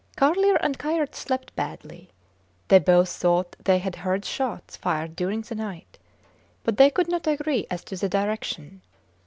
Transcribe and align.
Carlier 0.15 0.55
and 0.55 0.79
Kayerts 0.79 1.19
slept 1.19 1.55
badly. 1.55 2.09
They 2.69 2.79
both 2.79 3.07
thought 3.07 3.55
they 3.63 3.77
had 3.77 3.97
heard 3.97 4.25
shots 4.25 4.75
fired 4.75 5.15
during 5.15 5.41
the 5.41 5.53
night 5.53 5.99
but 6.63 6.77
they 6.77 6.89
could 6.89 7.07
not 7.07 7.27
agree 7.27 7.67
as 7.69 7.83
to 7.83 7.95
the 7.95 8.09
direction. 8.09 8.81